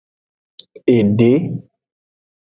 Ede. 0.95 1.31